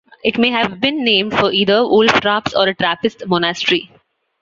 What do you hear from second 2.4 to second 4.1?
or a Trappist monastery.